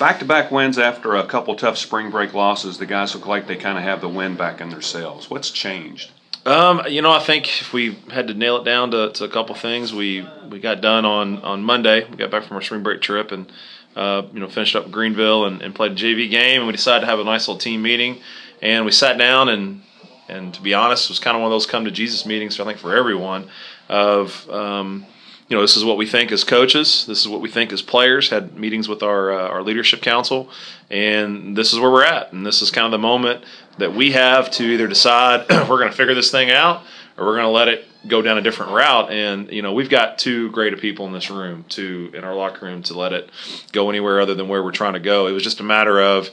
[0.00, 2.78] Back-to-back wins after a couple tough spring break losses.
[2.78, 5.28] The guys look like they kind of have the wind back in their sails.
[5.28, 6.10] What's changed?
[6.46, 9.28] Um, you know, I think if we had to nail it down to, to a
[9.28, 12.08] couple things, we we got done on on Monday.
[12.08, 13.52] We got back from our spring break trip and
[13.94, 16.60] uh, you know finished up Greenville and, and played a JV game.
[16.60, 18.22] And we decided to have a nice little team meeting,
[18.62, 19.82] and we sat down and
[20.30, 22.58] and to be honest, it was kind of one of those come to Jesus meetings.
[22.58, 23.50] I think for everyone
[23.90, 25.04] of um,
[25.50, 27.04] you know, this is what we think as coaches.
[27.06, 28.30] This is what we think as players.
[28.30, 30.48] Had meetings with our uh, our leadership council,
[30.88, 32.32] and this is where we're at.
[32.32, 33.44] And this is kind of the moment
[33.78, 36.84] that we have to either decide we're going to figure this thing out
[37.18, 39.10] or we're going to let it go down a different route.
[39.10, 42.66] And you know, we've got too great people in this room to in our locker
[42.66, 43.28] room to let it
[43.72, 45.26] go anywhere other than where we're trying to go.
[45.26, 46.30] It was just a matter of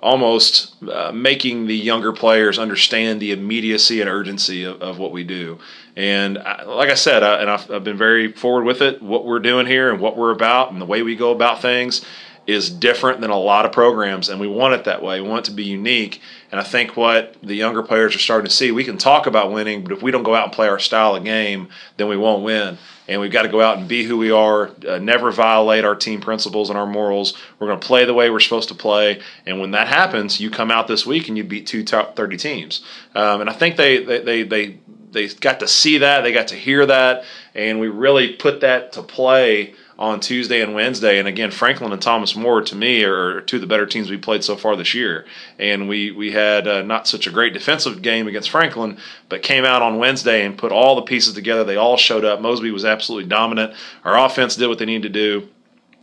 [0.00, 5.24] almost uh, making the younger players understand the immediacy and urgency of, of what we
[5.24, 5.58] do.
[5.96, 9.02] And I, like I said, I, and I've, I've, been very forward with it.
[9.02, 12.04] What we're doing here and what we're about and the way we go about things
[12.48, 15.20] is different than a lot of programs, and we want it that way.
[15.20, 16.22] We want it to be unique.
[16.50, 19.52] And I think what the younger players are starting to see, we can talk about
[19.52, 22.16] winning, but if we don't go out and play our style of game, then we
[22.16, 22.78] won't win.
[23.06, 25.94] And we've got to go out and be who we are, uh, never violate our
[25.94, 27.34] team principles and our morals.
[27.58, 29.20] We're going to play the way we're supposed to play.
[29.44, 32.38] And when that happens, you come out this week and you beat two top 30
[32.38, 32.82] teams.
[33.14, 34.78] Um, and I think they, they, they, they,
[35.10, 38.92] they got to see that, they got to hear that, and we really put that
[38.92, 41.18] to play on Tuesday and Wednesday.
[41.18, 44.16] And again, Franklin and Thomas More to me are two of the better teams we
[44.16, 45.26] played so far this year.
[45.58, 49.64] And we we had uh, not such a great defensive game against Franklin, but came
[49.64, 51.64] out on Wednesday and put all the pieces together.
[51.64, 52.40] They all showed up.
[52.40, 53.74] Mosby was absolutely dominant.
[54.04, 55.48] Our offense did what they needed to do.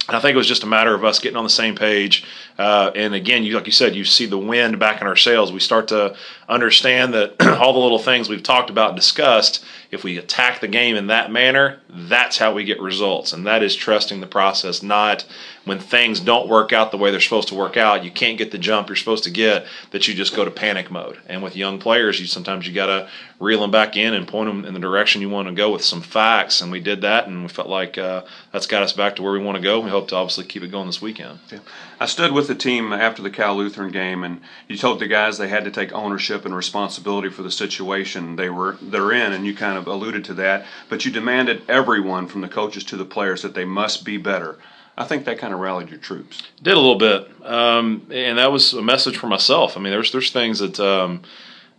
[0.07, 2.25] And I think it was just a matter of us getting on the same page.
[2.59, 5.51] Uh, and again, you like you said, you see the wind back in our sails.
[5.51, 6.15] We start to
[6.47, 10.67] understand that all the little things we've talked about and discussed if we attack the
[10.67, 13.33] game in that manner, that's how we get results.
[13.33, 15.25] And that is trusting the process, not
[15.63, 18.51] when things don't work out the way they're supposed to work out, you can't get
[18.51, 21.17] the jump you're supposed to get, that you just go to panic mode.
[21.27, 23.09] And with young players, you sometimes you got to
[23.39, 25.83] reel them back in and point them in the direction you want to go with
[25.83, 26.61] some facts.
[26.61, 29.33] And we did that, and we felt like uh, that's got us back to where
[29.33, 29.79] we want to go.
[29.79, 31.39] We hope to obviously keep it going this weekend.
[31.51, 31.59] Yeah.
[31.99, 35.37] I stood with the team after the Cal Lutheran game, and you told the guys
[35.37, 39.45] they had to take ownership and responsibility for the situation they were they're in, and
[39.45, 40.65] you kind of alluded to that.
[40.89, 44.57] But you demanded everyone, from the coaches to the players, that they must be better.
[44.97, 46.41] I think that kind of rallied your troops.
[46.61, 49.75] Did a little bit, um, and that was a message for myself.
[49.77, 51.21] I mean, there's there's things that, um,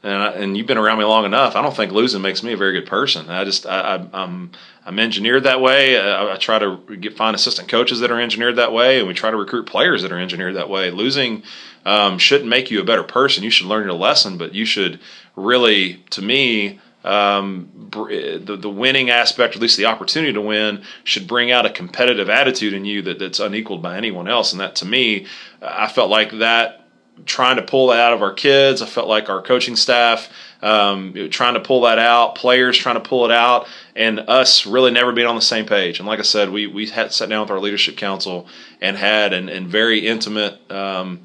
[0.03, 1.57] and I, and you've been around me long enough.
[1.57, 3.29] I don't think losing makes me a very good person.
[3.29, 4.53] I just I, I, I'm
[4.84, 5.99] I'm engineered that way.
[5.99, 9.15] I, I try to get find assistant coaches that are engineered that way, and we
[9.15, 10.91] try to recruit players that are engineered that way.
[10.91, 11.43] Losing
[11.85, 13.45] um, shouldn't make you a better person.
[13.45, 15.01] You should learn your lesson, but you should
[15.35, 20.83] really, to me um, the, the winning aspect, or at least the opportunity to win,
[21.05, 24.53] should bring out a competitive attitude in you that, that's unequaled by anyone else.
[24.53, 25.27] And that to me,
[25.62, 26.86] I felt like that
[27.25, 28.82] trying to pull that out of our kids.
[28.82, 30.31] I felt like our coaching staff
[30.62, 34.91] um, trying to pull that out, players trying to pull it out, and us really
[34.91, 35.99] never being on the same page.
[35.99, 38.47] And like I said, we we had sat down with our leadership council
[38.81, 40.71] and had an, an very intimate.
[40.71, 41.21] Um,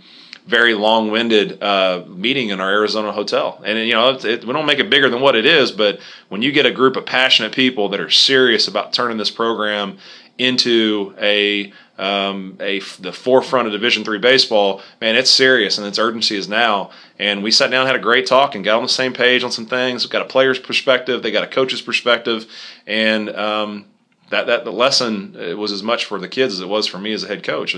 [0.47, 3.61] very long-winded uh, meeting in our Arizona hotel.
[3.63, 5.99] And you know, it, it, we don't make it bigger than what it is, but
[6.29, 9.99] when you get a group of passionate people that are serious about turning this program
[10.39, 15.99] into a um, a the forefront of Division three baseball, man, it's serious and its
[15.99, 16.91] urgency is now.
[17.19, 19.51] And we sat down, had a great talk, and got on the same page on
[19.51, 20.03] some things.
[20.03, 22.47] We've got a player's perspective, they got a coach's perspective,
[22.87, 23.85] and um,
[24.31, 27.13] that that the lesson was as much for the kids as it was for me
[27.13, 27.75] as a head coach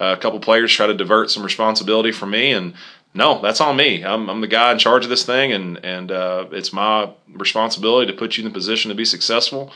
[0.00, 2.72] a couple players try to divert some responsibility from me, and
[3.12, 4.02] no, that's on me.
[4.02, 8.10] I'm, I'm the guy in charge of this thing, and and uh, it's my responsibility
[8.10, 9.72] to put you in the position to be successful.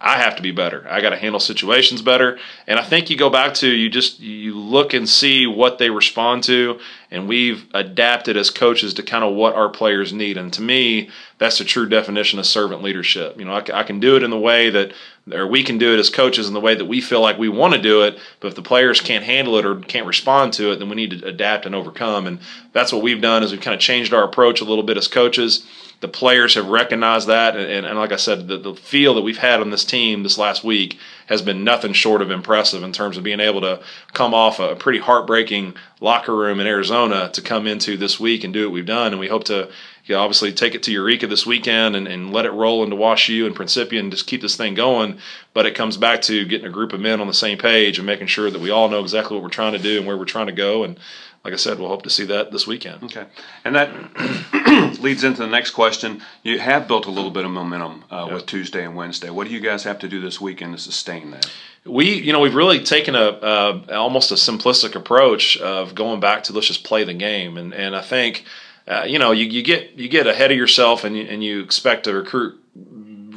[0.00, 0.86] I have to be better.
[0.88, 2.38] I got to handle situations better.
[2.68, 5.90] And I think you go back to you just you look and see what they
[5.90, 6.78] respond to
[7.10, 10.36] and we've adapted as coaches to kind of what our players need.
[10.36, 13.38] And to me, that's the true definition of servant leadership.
[13.38, 14.92] You know, I, I can do it in the way that
[15.32, 17.48] or we can do it as coaches in the way that we feel like we
[17.48, 20.72] want to do it, but if the players can't handle it or can't respond to
[20.72, 22.26] it, then we need to adapt and overcome.
[22.26, 22.40] And
[22.72, 25.08] that's what we've done is we've kind of changed our approach a little bit as
[25.08, 25.66] coaches.
[26.00, 29.38] The players have recognized that, and, and like I said, the, the feel that we've
[29.38, 30.96] had on this team this last week
[31.26, 33.80] has been nothing short of impressive in terms of being able to
[34.12, 38.54] come off a pretty heartbreaking locker room in Arizona to come into this week and
[38.54, 39.68] do what we've done, and we hope to
[40.08, 43.28] you obviously take it to Eureka this weekend and, and let it roll into Wash
[43.28, 45.18] U and Principia and just keep this thing going.
[45.54, 48.06] But it comes back to getting a group of men on the same page and
[48.06, 50.24] making sure that we all know exactly what we're trying to do and where we're
[50.24, 50.84] trying to go.
[50.84, 50.98] And
[51.44, 53.04] like I said, we'll hope to see that this weekend.
[53.04, 53.24] Okay,
[53.64, 56.20] and that leads into the next question.
[56.42, 59.30] You have built a little bit of momentum uh, with Tuesday and Wednesday.
[59.30, 61.50] What do you guys have to do this weekend to sustain that?
[61.84, 66.42] We, you know, we've really taken a uh, almost a simplistic approach of going back
[66.44, 68.44] to let's just play the game, and and I think,
[68.88, 71.60] uh, you know, you, you get you get ahead of yourself and you, and you
[71.60, 72.58] expect to recruit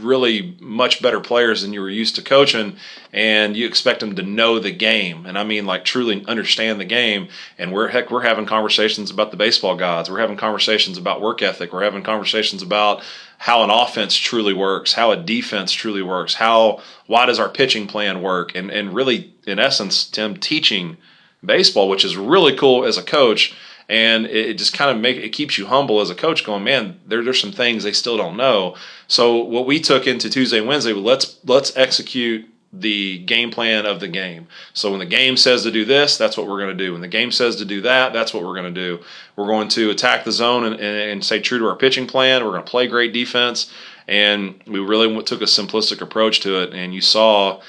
[0.02, 2.76] really much better players than you were used to coaching
[3.14, 5.26] and you expect them to know the game.
[5.26, 7.28] And i mean like truly understand the game.
[7.58, 10.10] And we're heck we're having conversations about the baseball gods.
[10.10, 11.74] We're having conversations about work ethic.
[11.74, 13.04] We're having conversations about
[13.38, 17.88] how an offense truly works how a defense truly works how why does our pitching
[17.88, 18.56] plan work?
[18.56, 20.98] And and really in essence tim teaching
[21.44, 23.54] baseball which is really cool as a coach
[23.92, 26.98] and it, just kind of make it keeps you humble as a coach going man
[27.06, 28.76] there, there's some things they still don't know.
[29.08, 34.00] So what we took into tuesday and wednesday let's let's execute the game plan of
[34.00, 34.48] the game.
[34.74, 36.94] So when the game says to do this that's what we're going to do.
[36.94, 39.04] When the game says to do that that's what we're going to do.
[39.36, 42.46] We're going to attack the zone and, and, and stay true to our pitching plan.
[42.46, 43.72] We're going to play great defense.
[44.08, 46.74] And we really took a simplistic approach to it.
[46.74, 47.62] And you saw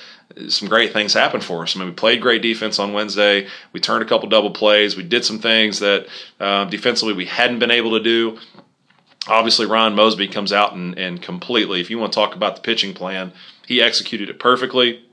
[0.49, 1.76] some great things happened for us.
[1.76, 3.49] I mean, we played great defense on Wednesday.
[3.73, 4.96] We turned a couple double plays.
[4.96, 6.06] We did some things that
[6.40, 8.38] uh, defensively we hadn't been able to do.
[9.29, 12.62] Obviously, Ryan Mosby comes out and, and completely, if you want to talk about the
[12.62, 13.32] pitching plan,
[13.67, 15.05] he executed it perfectly.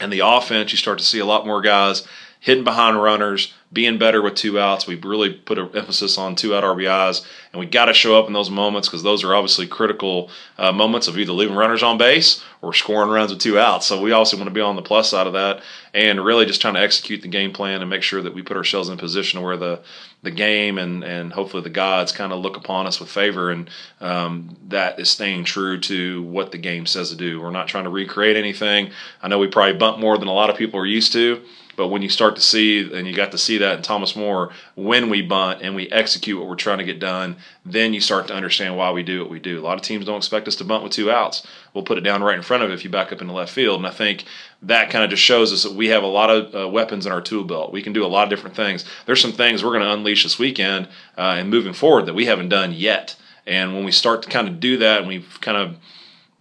[0.00, 2.06] And the offense, you start to see a lot more guys
[2.40, 4.86] hitting behind runners, being better with two outs.
[4.86, 8.26] We really put an emphasis on two out RBIs, and we got to show up
[8.26, 11.98] in those moments because those are obviously critical uh, moments of either leaving runners on
[11.98, 13.86] base or scoring runs with two outs.
[13.86, 16.62] So we also want to be on the plus side of that, and really just
[16.62, 19.00] trying to execute the game plan and make sure that we put ourselves in a
[19.00, 19.80] position where the
[20.22, 23.68] the game and and hopefully the gods kind of look upon us with favor, and
[24.00, 27.40] um, that is staying true to what the game says to do.
[27.40, 28.90] We're not trying to recreate anything.
[29.22, 31.42] I know we probably bunt more than a lot of people are used to.
[31.80, 34.50] But when you start to see, and you got to see that in Thomas More,
[34.74, 38.28] when we bunt and we execute what we're trying to get done, then you start
[38.28, 39.58] to understand why we do what we do.
[39.58, 41.42] A lot of teams don't expect us to bunt with two outs.
[41.72, 43.50] We'll put it down right in front of it if you back up into left
[43.50, 43.80] field.
[43.80, 44.24] And I think
[44.60, 47.12] that kind of just shows us that we have a lot of uh, weapons in
[47.12, 47.72] our tool belt.
[47.72, 48.84] We can do a lot of different things.
[49.06, 50.86] There's some things we're going to unleash this weekend
[51.16, 53.16] uh, and moving forward that we haven't done yet.
[53.46, 55.76] And when we start to kind of do that and we've kind of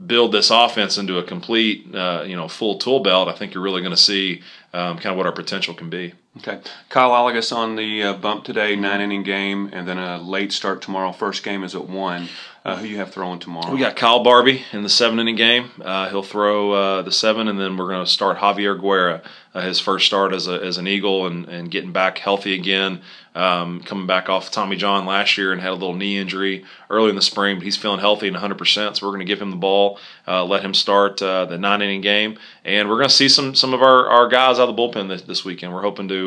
[0.05, 3.63] build this offense into a complete, uh, you know, full tool belt, I think you're
[3.63, 4.41] really going to see
[4.73, 6.13] um, kind of what our potential can be.
[6.37, 6.59] Okay,
[6.89, 10.81] Kyle Allagus on the uh, bump today, nine inning game, and then a late start
[10.81, 11.11] tomorrow.
[11.11, 12.29] First game is at one.
[12.65, 13.71] Uh, who you have throwing tomorrow?
[13.71, 15.71] We got Kyle Barbie in the seven inning game.
[15.81, 19.21] Uh, he'll throw uh, the seven, and then we're going to start Javier Guerra,
[19.55, 23.01] uh, his first start as, a, as an Eagle and, and getting back healthy again.
[23.33, 27.09] Um, coming back off Tommy John last year and had a little knee injury early
[27.09, 28.97] in the spring, but he's feeling healthy and 100%.
[28.97, 29.97] So we're going to give him the ball,
[30.27, 33.73] uh, let him start the nine inning game, and we're going to see some some
[33.73, 35.73] of our, our guys out of the bullpen this, this weekend.
[35.73, 36.18] We're hoping to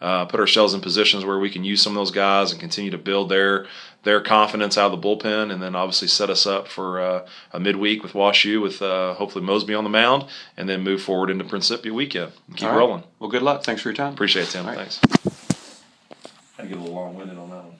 [0.00, 2.98] put ourselves in positions where we can use some of those guys and continue to
[2.98, 3.66] build their
[4.02, 7.60] their confidence out of the bullpen, and then obviously set us up for uh, a
[7.60, 10.24] midweek with Wash U with uh, hopefully Mosby on the mound,
[10.56, 12.32] and then move forward into Principia weekend.
[12.56, 12.76] Keep right.
[12.76, 13.02] rolling.
[13.18, 13.62] Well, good luck.
[13.62, 14.14] Thanks for your time.
[14.14, 14.64] Appreciate it, Tim.
[14.64, 15.00] Thanks.
[15.04, 17.74] I had to get a little long winded on that one.